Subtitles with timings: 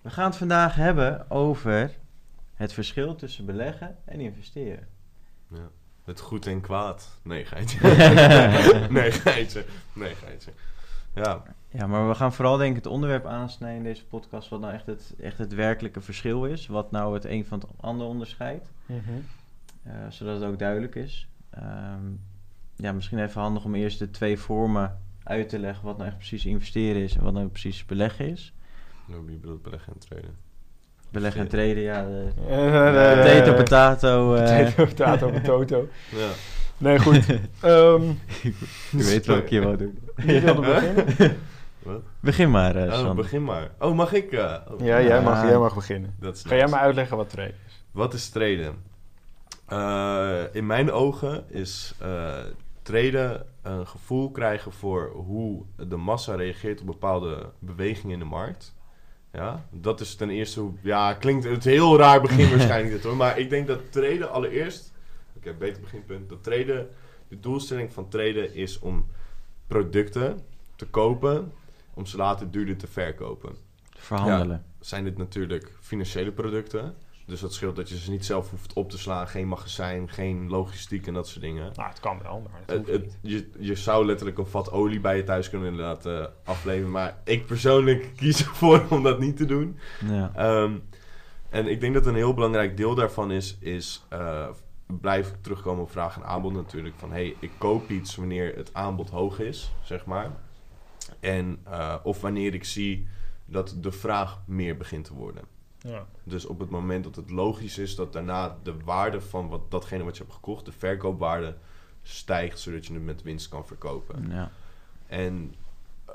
[0.00, 1.90] We gaan het vandaag hebben over
[2.54, 4.86] het verschil tussen beleggen en investeren.
[5.48, 5.68] Ja.
[6.04, 7.18] Het goed en kwaad.
[7.22, 7.78] Nee, geitje.
[8.90, 9.64] nee, geitje.
[9.92, 10.52] Nee, geitje.
[11.14, 14.48] Ja, Ja, maar we gaan vooral denk ik het onderwerp aansnijden in deze podcast...
[14.48, 16.66] wat nou echt het, echt het werkelijke verschil is.
[16.66, 18.70] Wat nou het een van het ander onderscheidt.
[19.82, 21.28] eh, zodat het ook duidelijk is.
[21.50, 22.06] Ehm,
[22.76, 25.84] ja, misschien even handig om eerst de twee vormen uit te leggen...
[25.84, 28.52] wat nou echt precies investeren is en wat nou precies beleggen is.
[29.26, 30.36] Wie bedoelt beleggen en traden?
[31.10, 32.02] Beleggen en traden, ja...
[32.06, 34.34] De, Eh, potato, potato.
[34.34, 35.88] eh, Potato, potato, potato.
[36.10, 36.28] Ja.
[36.78, 37.26] Nee, goed.
[37.60, 38.02] Ehm
[38.90, 39.98] je weet wat ik hier wou doen.
[40.16, 41.36] wie wilde beginnen?
[41.82, 42.02] Wat?
[42.20, 43.70] Begin maar, eh Oh, begin maar.
[43.78, 44.32] Oh, mag ik?
[44.32, 44.80] eh, oh.
[44.80, 46.14] Ja, jij mag, jij mag beginnen.
[46.20, 47.84] Dat is Ga jij maar uitleggen wat trade is?
[47.90, 48.74] Wat is traden?
[49.66, 52.34] Eh, in mijn ogen is eh
[52.82, 58.74] traden een gevoel krijgen voor hoe de massa reageert op bepaalde bewegingen in de markt.
[59.32, 60.72] Ja, dat is ten eerste hoe...
[60.80, 63.16] Ja, klinkt het heel raar begin waarschijnlijk dit hoor.
[63.16, 64.92] Maar ik denk dat traden allereerst...
[65.36, 66.28] Oké, beter beginpunt.
[66.28, 66.88] Dat traden...
[67.28, 69.06] De doelstelling van traden is om
[69.66, 70.40] producten
[70.76, 71.52] te kopen...
[71.94, 73.56] om ze later duurder te verkopen
[73.96, 74.64] Verhandelen.
[74.80, 76.94] zijn dit natuurlijk financiële producten.
[77.30, 79.28] Dus dat scheelt dat je ze niet zelf hoeft op te slaan.
[79.28, 81.72] Geen magazijn, geen logistiek en dat soort dingen.
[81.74, 83.32] Nou, het kan wel, maar het Het, hoeft het- niet.
[83.32, 86.90] je, je zou letterlijk een vat olie bij je thuis kunnen laten afleveren.
[86.90, 89.78] Maar ik persoonlijk kies ervoor om dat niet te doen.
[90.08, 90.32] Ja.
[90.34, 90.72] Ehm,
[91.48, 93.56] en ik denk dat een heel belangrijk deel daarvan is...
[93.60, 94.48] is eh,
[94.86, 96.94] blijf ik terugkomen op vraag en aanbod natuurlijk.
[96.98, 100.30] Van, hey, ik koop iets wanneer het aanbod hoog is, zeg maar.
[101.20, 103.06] En, eh, of wanneer ik zie
[103.44, 105.42] dat de vraag meer begint te worden.
[105.80, 106.06] Ja.
[106.24, 110.04] Dus op het moment dat het logisch is dat daarna de waarde van wat, datgene
[110.04, 111.56] wat je hebt gekocht, de verkoopwaarde,
[112.02, 114.30] stijgt, zodat je het met winst kan verkopen.
[114.30, 114.50] ja.
[115.06, 115.54] En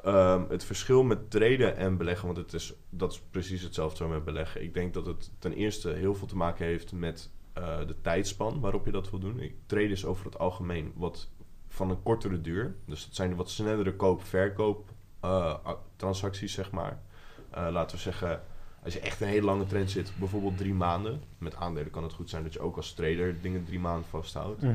[0.04, 4.08] ehm, het verschil met traden en beleggen, want het is, dat is precies hetzelfde zo
[4.08, 4.64] met beleggen.
[4.64, 8.60] Ik denk dat het ten eerste heel veel te maken heeft met eh, de tijdspan
[8.60, 9.40] waarop je dat wil doen.
[9.40, 11.30] Ik, traden is over het algemeen wat
[11.68, 12.76] van een kortere duur.
[12.86, 14.90] Dus dat zijn de wat snellere koop-verkoop
[15.20, 15.56] eh,
[15.96, 17.02] transacties, zeg maar.
[17.50, 18.42] Eh, laten we zeggen,
[18.86, 21.22] als je echt een hele lange trend zit, bijvoorbeeld drie maanden.
[21.38, 24.62] Met aandelen kan het goed zijn dat je ook als trader dingen drie maanden vasthoudt.
[24.62, 24.74] Mhm.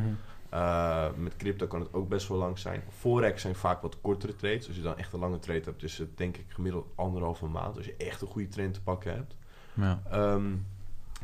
[0.54, 2.82] Uh, met crypto kan het ook best wel lang zijn.
[2.88, 4.66] Forex zijn vaak wat kortere trades.
[4.66, 7.76] Als je dan echt een lange trade hebt, is het denk ik gemiddeld anderhalve maand.
[7.76, 9.36] Als je echt een goede trend te pakken hebt.
[9.74, 10.02] ja.
[10.10, 10.52] Ehm,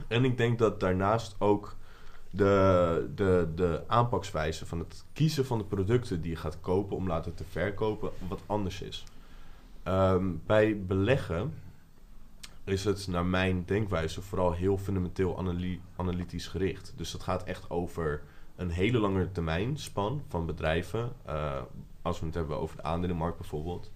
[0.08, 1.76] en ik denk dat daarnaast ook
[2.30, 7.06] de, de, de aanpakswijze van het kiezen van de producten die je gaat kopen om
[7.06, 9.04] later te verkopen wat anders is.
[9.82, 11.52] Ehm, bij beleggen
[12.66, 16.92] is het naar mijn denkwijze vooral heel fundamenteel analy- analytisch gericht.
[16.96, 18.22] Dus dat gaat echt over
[18.56, 21.12] een hele lange termijn span van bedrijven.
[21.24, 21.60] eh,
[22.02, 23.92] als we het hebben over de aandelenmarkt bijvoorbeeld.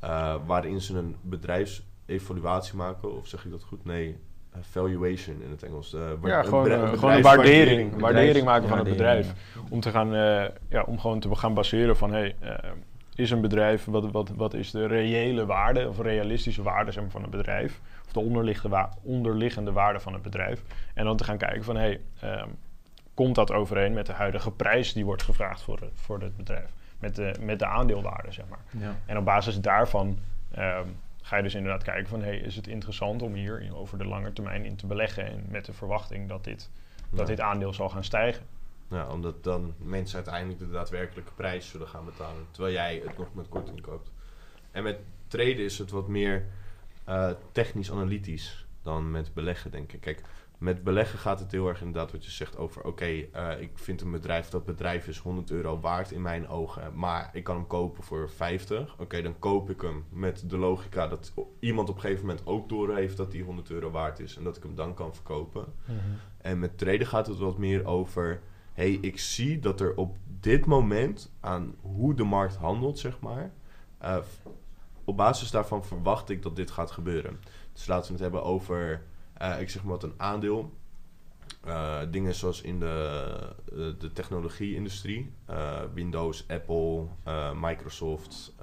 [0.00, 3.84] eh, waarin ze een bedrijfsevaluatie maken, of zeg ik dat goed?
[3.84, 4.16] Nee,
[4.50, 5.94] eh, valuation in het Engels.
[5.94, 7.20] Eh, Ja, gewoon, een gewoon een bedrijfswaardering.
[7.24, 8.00] waardering.
[8.00, 9.32] Waardering maken van het bedrijf.
[9.70, 12.12] Om, te gaan, eh, ja, om gewoon te gaan baseren van...
[12.12, 12.36] Hey,
[13.14, 15.88] is een bedrijf, wat, wat, wat is de reële waarde...
[15.88, 17.80] of realistische waarde zeg maar, van het bedrijf...
[18.06, 20.62] of de onderliggende, wa- onderliggende waarde van het bedrijf.
[20.94, 21.76] En dan te gaan kijken van...
[21.76, 22.48] Hey, ehm,
[23.14, 26.70] komt dat overeen met de huidige prijs die wordt gevraagd voor, het- voor het bedrijf?
[26.98, 28.64] Met de, met de aandeelwaarde, zeg maar.
[28.70, 28.96] ja.
[29.06, 30.18] En op basis daarvan
[30.50, 30.86] ehm,
[31.22, 32.22] ga je dus inderdaad kijken van...
[32.22, 35.26] Hey, is het interessant om hier over de lange termijn in te beleggen...
[35.26, 36.70] en met de verwachting dat dit,
[37.10, 38.42] dat dit aandeel zal gaan stijgen.
[38.92, 42.46] Ja, omdat dan mensen uiteindelijk de daadwerkelijke prijs zullen gaan betalen.
[42.50, 44.10] Terwijl jij het nog met korting koopt.
[44.70, 46.46] En met traden is het wat meer
[47.04, 50.00] eh, technisch-analytisch dan met beleggen, denk ik.
[50.00, 50.22] Kijk,
[50.58, 52.84] met beleggen gaat het heel erg inderdaad wat je zegt over...
[52.84, 56.98] oké, eh, ik vind een bedrijf, dat bedrijf is 100 euro waard in mijn ogen...
[56.98, 58.94] maar ik kan hem kopen voor 50.
[58.98, 62.68] Oké, dan koop ik hem met de logica dat iemand op een gegeven moment ook
[62.68, 63.16] doorheeft...
[63.16, 65.64] dat die 100 euro waard is en dat ik hem dan kan verkopen.
[66.38, 68.40] En met traden gaat het wat meer over...
[68.74, 73.50] hey, ik zie dat er op dit moment aan hoe de markt handelt, zeg maar...
[73.98, 74.16] eh,
[75.04, 77.40] op basis daarvan verwacht ik dat dit gaat gebeuren.
[77.72, 79.02] Dus laten we het hebben over,
[79.34, 80.72] eh, ik zeg maar wat, een aandeel.
[81.64, 83.30] Eh, dingen zoals in de,
[83.64, 85.32] de, de technologie-industrie.
[85.94, 87.06] Windows, Apple,
[87.60, 88.54] Microsoft,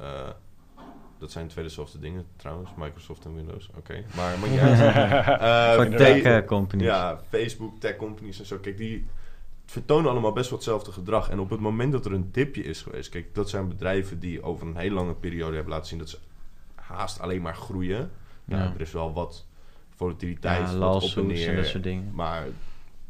[1.18, 3.70] Dat zijn twee dezelfde dingen trouwens, Microsoft en Windows.
[3.78, 6.86] Oké, maar, maar ja, Voor tech companies.
[6.86, 8.58] Ja, Facebook, tech companies en zo.
[8.58, 9.08] Kijk, die
[9.70, 11.30] vertonen allemaal best wel hetzelfde gedrag.
[11.30, 13.10] En op het moment dat er een dipje is geweest...
[13.10, 16.00] Kijk, dat zijn bedrijven die over een hele lange periode hebben laten zien...
[16.00, 16.18] dat ze
[16.76, 18.12] haast alleen maar groeien.
[18.46, 18.74] Ja, Ja.
[18.74, 19.46] er is wel wat
[19.96, 21.50] volatiliteit, Ja, wat op en neer.
[21.50, 22.12] en dat soort dingen.
[22.14, 22.48] Maar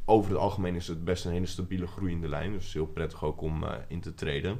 [0.05, 2.51] over het algemeen is het best een hele stabiele groeiende lijn.
[2.51, 4.59] Dus heel prettig ook om eh, in te treden.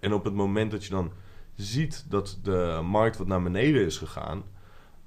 [0.00, 1.12] En op het moment dat je dan
[1.54, 4.42] ziet dat de markt wat naar beneden is gegaan...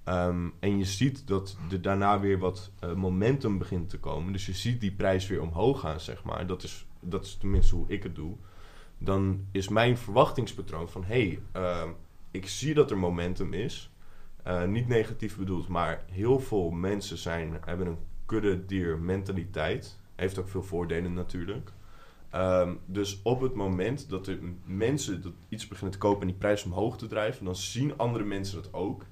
[0.03, 4.33] ehm, en je ziet dat er daarna weer wat eh, momentum begint te komen...
[4.33, 6.47] dus je ziet die prijs weer omhoog gaan, zeg maar.
[6.47, 8.35] Dat is, dat is tenminste hoe ik het doe.
[8.97, 11.03] Dan is mijn verwachtingspatroon van...
[11.03, 11.89] hé, hey, ehm,
[12.31, 13.91] ik zie dat er momentum is...
[14.43, 19.99] Eh, niet negatief bedoeld, maar heel veel mensen zijn, hebben een kudde dier mentaliteit.
[20.15, 21.71] Heeft ook veel voordelen natuurlijk.
[22.29, 26.37] Ehm, dus op het moment dat er mensen dat iets beginnen te kopen en die
[26.37, 29.05] prijs omhoog te drijven, dan zien andere mensen dat ook.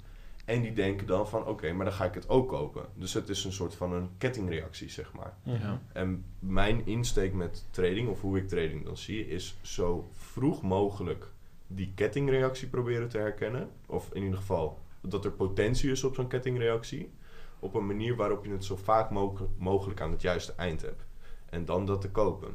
[0.45, 2.85] En die denken dan van oké, maar dan ga ik het ook kopen.
[2.95, 5.33] Dus het is een soort van een kettingreactie, zeg maar.
[5.43, 5.81] Ja.
[5.93, 11.27] En mijn insteek met trading, of hoe ik trading dan zie, is zo vroeg mogelijk
[11.67, 13.69] die kettingreactie proberen te herkennen.
[13.88, 17.11] Of in ieder geval dat er potentie is op zo'n kettingreactie.
[17.59, 21.05] Op een manier waarop je het zo vaak mo- mogelijk aan het juiste eind hebt.
[21.49, 22.53] En dan dat te kopen.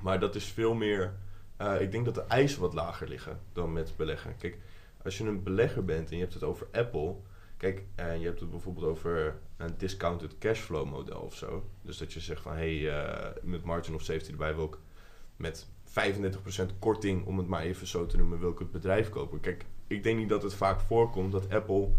[0.00, 1.14] Maar dat is veel meer.
[1.56, 4.36] eh, ik denk dat de eisen wat lager liggen dan met beleggen.
[4.38, 4.58] Kijk,
[5.06, 7.16] als je een belegger bent en je hebt het over Apple.
[7.56, 11.64] Kijk, en je hebt het bijvoorbeeld over een discounted cashflow model of zo.
[11.82, 14.78] Dus dat je zegt van hé, hey, eh, met margin of safety erbij wil ik
[15.36, 19.40] met 35% korting, om het maar even zo te noemen, wil ik het bedrijf kopen.
[19.40, 21.90] Kijk, ik denk niet dat het vaak voorkomt dat Apple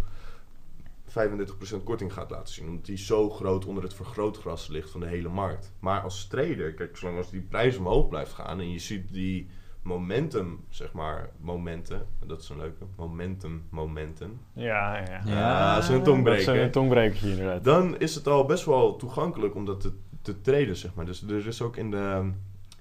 [1.08, 2.68] 35% korting gaat laten zien.
[2.68, 5.74] Omdat die zo groot onder het vergrootgras ligt van de hele markt.
[5.80, 9.50] Maar als trader, kijk, zolang als die prijs omhoog blijft gaan en je ziet die
[9.88, 14.40] momentum, zeg maar, momenten, dat is een leuke, momentum, momenten.
[14.54, 15.06] Ja, ja.
[15.10, 15.22] Ja.
[15.26, 16.62] Ja, dat is een Dat is tongbreker.
[16.62, 17.64] een tongbrekertje inderdaad.
[17.64, 19.92] Dan is het al best wel toegankelijk om dat te,
[20.22, 21.06] te traden, zeg maar.
[21.06, 22.32] Dus er is ook in de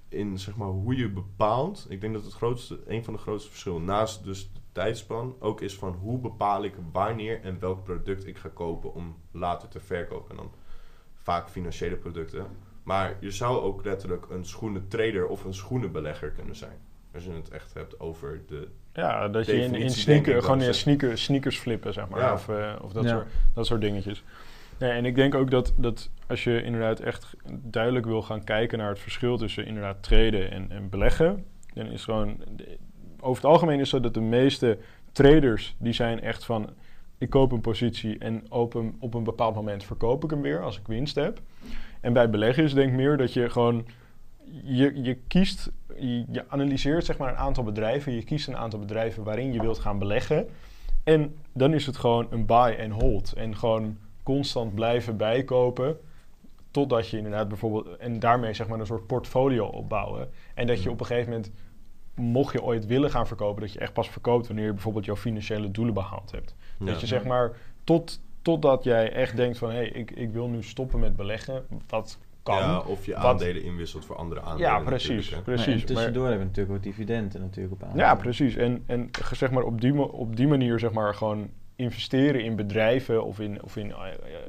[0.08, 1.87] in zeg maar hoe je bepaalt.
[1.88, 5.61] Ik denk dat het grootste, een van de grootste verschillen naast dus de tijdspan ook
[5.61, 9.81] is van hoe bepaal ik wanneer en welk product ik ga kopen om later te
[9.81, 10.31] verkopen.
[10.31, 10.50] En dan
[11.23, 12.47] vaak financiële producten.
[12.82, 16.79] Maar je zou ook letterlijk een schoenentrader of een schoenenbelegger kunnen zijn.
[17.17, 20.75] Als je het echt hebt over de Ja, dat je in, in sneaker, gewoon in
[20.75, 22.21] sneaker, sneakers flippen, zeg maar.
[22.21, 22.33] Ja.
[22.33, 23.11] Of, eh, of dat, Ja.
[23.11, 24.23] soort, dat soort dingetjes.
[24.79, 28.79] Nee, en ik denk ook dat, dat als je inderdaad echt duidelijk wil gaan kijken
[28.79, 32.37] naar het verschil tussen inderdaad traden en, en beleggen, dan is gewoon,
[33.21, 34.79] over het algemeen is zo dat de meeste
[35.12, 36.71] traders, die zijn echt van,
[37.19, 40.62] ik koop een positie en op een, op een bepaald moment verkoop ik hem weer
[40.62, 41.41] als ik winst heb.
[42.01, 43.87] En bij beleggen is denk ik meer dat je gewoon,
[44.62, 49.25] je, je kiest, je, analyseert zeg maar een aantal bedrijven, je kiest een aantal bedrijven
[49.25, 50.49] waarin je wilt gaan beleggen.
[51.05, 53.33] En dan is het gewoon een buy and hold.
[53.33, 55.99] En gewoon constant blijven bijkopen.
[56.71, 57.97] Totdat je inderdaad bijvoorbeeld.
[57.97, 60.31] En daarmee zeg maar een soort portfolio opbouwen.
[60.55, 61.51] En dat je op een gegeven moment.
[62.15, 65.17] Mocht je ooit willen gaan verkopen, dat je echt pas verkoopt wanneer je bijvoorbeeld jouw
[65.17, 66.55] financiële doelen behaald hebt.
[66.79, 66.87] Ja.
[66.87, 70.49] Dat je zeg maar tot, totdat jij echt denkt van hé, hey, ik, ik wil
[70.49, 71.67] nu stoppen met beleggen.
[71.89, 72.57] Wat kan.
[72.59, 74.71] Ja, of je Wat- aandelen inwisselt voor andere aandelen.
[74.71, 75.29] Ja, precies.
[75.29, 75.45] precies.
[75.47, 77.97] Maar en Maar- tussendoor hebben we natuurlijk ook dividenden natuurlijk op aan.
[77.97, 78.57] Ja, precies.
[78.57, 83.25] En, en zeg maar op, die, op die manier zeg maar gewoon investeren in bedrijven
[83.25, 83.97] of in, of in, eh,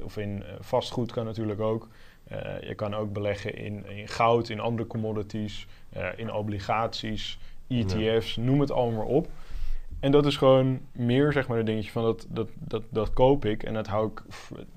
[0.04, 1.88] of in eh, vastgoed kan natuurlijk ook.
[2.28, 8.36] Eh, je kan ook beleggen in, in goud, in andere commodities, eh, in obligaties, ETF's,
[8.38, 9.28] noem het allemaal maar op.
[10.00, 13.46] En dat is gewoon meer zeg maar een dingetje van dat, dat, dat, dat koop
[13.46, 14.22] ik en dat hou ik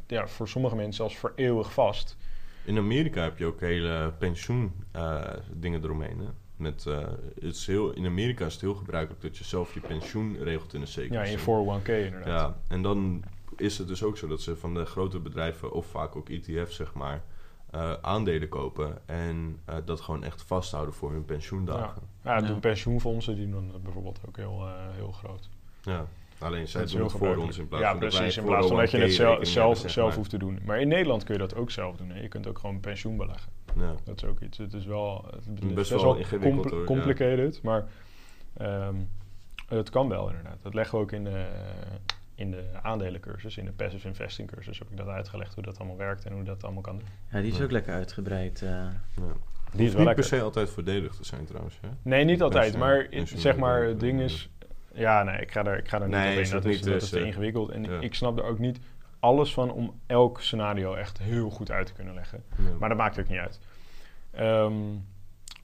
[0.06, 2.16] ja, voor sommige mensen zelfs voor eeuwig vast.
[2.64, 6.18] In Amerika heb je ook hele pensioen eh, dingen eromheen.
[6.18, 6.26] Hè?
[6.56, 6.98] Met, eh,
[7.34, 10.74] het is heel, in Amerika is het heel gebruikelijk dat je zelf je pensioen regelt
[10.74, 11.12] in een zeker.
[11.12, 12.26] Ja, in je 401k inderdaad.
[12.26, 13.22] Ja, en dan
[13.56, 16.72] is het dus ook zo dat ze van de grote bedrijven, of vaak ook ETF
[16.72, 17.22] zeg maar,
[17.70, 22.02] eh, aandelen kopen en eh, dat gewoon echt vasthouden voor hun pensioendagen.
[22.24, 22.58] Ja, de Ja.
[22.58, 25.48] pensioenfondsen die doen dat bijvoorbeeld ook heel, eh, heel groot.
[25.82, 26.06] Ja.
[26.40, 28.36] Alleen zij Dat doen het voor ons in plaats ja, van dat wij precies.
[28.36, 30.14] In voor plaats van dat je het 401k zelf, zelf, zeg maar.
[30.14, 30.58] hoeft te doen.
[30.64, 32.10] Maar in Nederland kun je dat ook zelf doen.
[32.10, 32.20] Hè.
[32.20, 33.52] Je kunt ook gewoon pensioen beleggen.
[33.76, 33.94] Ja.
[34.04, 34.58] Dat is ook iets.
[34.58, 36.84] Het is wel, het is Best wel ingewikkeld, hoor, ja.
[36.86, 37.84] complicated, maar
[38.56, 38.94] ehm,
[39.68, 40.58] het kan wel inderdaad.
[40.62, 41.44] Dat leggen we ook in de,
[42.34, 45.96] in de aandelencursus, in de passive investing cursus heb ik dat uitgelegd hoe dat allemaal
[45.96, 47.06] werkt en hoe dat allemaal kan doen.
[47.32, 47.64] Ja, die is Ja.
[47.64, 48.62] ook lekker uitgebreid.
[48.62, 48.68] eh.
[48.68, 48.92] Ja.
[49.72, 51.78] Die is wel niet per se altijd voordelig te zijn trouwens.
[51.80, 51.88] Hè?
[52.02, 54.50] Nee, niet altijd, maar in- zeg maar, het ding is...
[54.94, 56.50] Ja, nee, ik ga er, ik ga er niet Nee, op in.
[56.50, 57.70] Dat, is, dat is te eh, ingewikkeld.
[57.70, 58.00] En ja.
[58.00, 58.80] ik snap er ook niet
[59.20, 62.42] alles van om elk scenario echt heel goed uit te kunnen leggen.
[62.56, 62.62] Ja.
[62.78, 63.60] Maar dat maakt ook niet uit.
[64.30, 64.74] Ehm,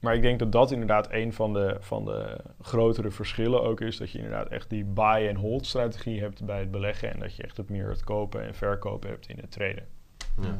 [0.01, 3.97] maar ik denk dat dat inderdaad een van de, van de grotere verschillen ook is.
[3.97, 7.13] Dat je inderdaad echt die buy and hold strategie hebt bij het beleggen.
[7.13, 9.87] En dat je echt het meer het kopen en verkopen hebt in het traden.
[10.41, 10.59] Ja.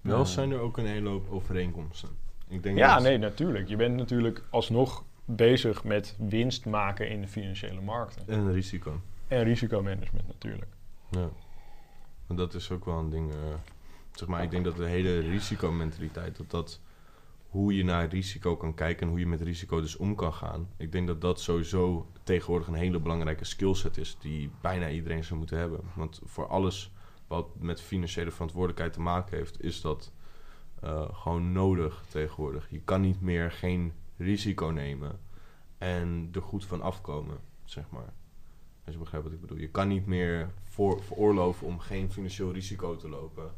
[0.00, 2.08] Wel zijn er ook een hele hoop overeenkomsten.
[2.48, 3.68] Ik denk Ja, dat- nee, natuurlijk.
[3.68, 5.04] Je bent natuurlijk alsnog
[5.36, 8.22] bezig met winst maken in de financiële markten.
[8.28, 9.00] En risico.
[9.28, 10.70] En risicomanagement natuurlijk.
[11.10, 11.28] Ja.
[12.28, 13.30] En dat is ook wel een ding.
[13.30, 13.36] eh,
[14.12, 16.80] zeg maar, ik denk dat de hele risicomentaliteit, dat dat
[17.48, 20.68] hoe je naar risico kan kijken en hoe je met risico dus om kan gaan.
[20.76, 25.38] Ik denk dat dat sowieso tegenwoordig een hele belangrijke skillset is die bijna iedereen zou
[25.38, 25.80] moeten hebben.
[25.94, 26.92] Want voor alles
[27.26, 30.12] wat met financiële verantwoordelijkheid te maken heeft, is dat
[30.80, 32.66] eh, gewoon nodig tegenwoordig.
[32.70, 35.20] Je kan niet meer geen risico nemen
[35.78, 38.12] en er goed van afkomen, zeg maar.
[38.84, 39.58] Als je begrijpt wat ik bedoel.
[39.58, 43.54] Je kan niet meer voor, veroorloven om geen financieel risico te lopen.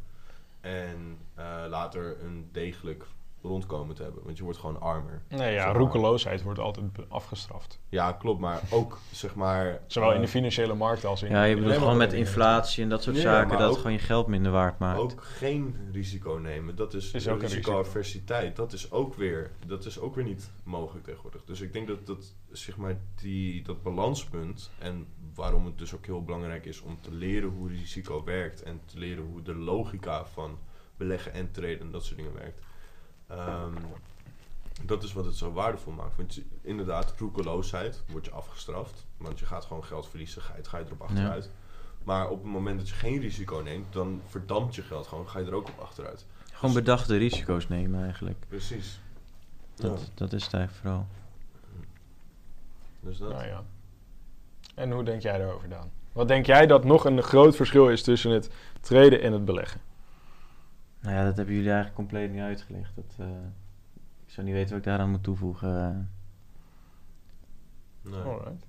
[0.61, 3.07] En eh, later een degelijk
[3.43, 4.23] rondkomen te hebben.
[4.25, 5.23] Want je wordt gewoon armer.
[5.29, 5.77] Nee, Zeg ja, maar.
[5.77, 7.81] roekeloosheid wordt altijd afgestraft.
[7.89, 8.41] Ja, klopt.
[8.41, 9.81] Maar ook, zeg maar...
[9.87, 11.31] Zowel in de eh, financiële markt als in...
[11.31, 13.93] Ja, je bedoelt de gewoon met inflatie en dat soort Nee, zaken, dat het gewoon
[13.93, 15.01] je geld minder waard maakt.
[15.01, 16.77] Ook geen risico nemen.
[16.77, 18.57] Dat is, Is ook een risicoaversiteit.
[18.57, 21.45] Dat is ook weer, dat is ook weer niet mogelijk tegenwoordig.
[21.45, 26.07] Dus ik denk dat, dat zeg maar die, dat balanspunt en waarom het dus ook
[26.07, 30.25] heel belangrijk is om te leren hoe risico werkt en te leren hoe de logica
[30.25, 30.59] van
[30.97, 32.61] beleggen en traden en dat soort dingen werkt.
[33.37, 33.73] Ehm,
[34.83, 36.17] dat is wat het zo waardevol maakt.
[36.17, 39.07] Want je- inderdaad, roekeloosheid wordt je afgestraft.
[39.17, 41.51] Want je gaat gewoon geld verliezen, ga je, ga je erop achteruit.
[42.05, 45.39] Maar op het moment dat je geen risico neemt, dan verdampt je geld gewoon, ga
[45.39, 46.27] je er ook op achteruit.
[46.53, 48.37] Gewoon bedachte risico's nemen eigenlijk.
[48.49, 49.01] Precies.
[49.75, 51.07] Dat, Ja, dat is het eigenlijk vooral.
[53.01, 53.31] dus dat.
[53.33, 53.63] Nou ja.
[54.75, 55.91] En hoe denk jij daarover, Daan?
[56.13, 59.81] Wat denk jij dat nog een groot verschil is tussen het traden en het beleggen?
[61.03, 62.95] Nou ja, dat hebben jullie eigenlijk compleet niet uitgelegd.
[62.97, 63.27] Dat, eh,
[64.27, 66.11] ik zou niet weten wat ik daaraan moet toevoegen.
[68.03, 68.67] Nee, Alright.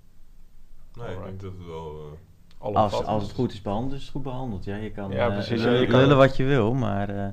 [0.93, 2.17] nee ik denk dat het wel...
[2.59, 4.63] eh, als, als het goed is behandeld, is het goed behandeld.
[4.63, 5.63] Ja, je kan Ja, eh, precies.
[5.63, 7.27] Ja, je kan- lullen wat je wil, maar eh,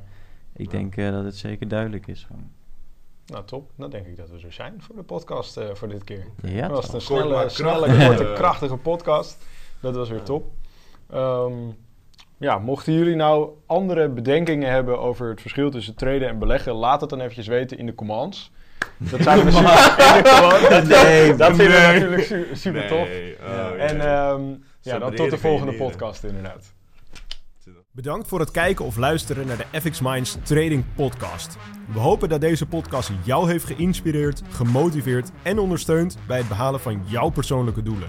[0.52, 0.78] ik Ja.
[0.78, 2.24] denk eh, dat het zeker duidelijk is.
[2.24, 2.50] Gewoon.
[3.26, 3.70] Nou, top.
[3.76, 6.26] Dan denk ik dat we er zijn voor de podcast eh, voor dit keer.
[6.42, 9.44] Ja, dat was een snelle, snelle korte, krachtige podcast.
[9.80, 10.52] Dat was weer top.
[11.06, 11.52] Ehm,
[12.40, 17.00] ja, mochten jullie nou andere bedenkingen hebben over het verschil tussen traden en beleggen, laat
[17.00, 18.50] het dan eventjes weten in de commands.
[18.98, 20.86] Dat zijn we super.
[21.04, 23.08] Nee, dat vinden we natuurlijk su- super tof.
[23.42, 23.82] oh.
[23.82, 24.42] En ehm,
[24.80, 25.86] ja, dan tot de volgende leren.
[25.86, 26.72] podcast inderdaad.
[27.92, 31.56] Bedankt voor het kijken of luisteren naar de FX Minds Trading Podcast.
[31.92, 37.02] We hopen dat deze podcast jou heeft geïnspireerd, gemotiveerd en ondersteund bij het behalen van
[37.06, 38.08] jouw persoonlijke doelen.